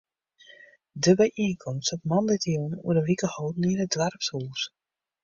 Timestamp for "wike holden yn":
3.09-3.83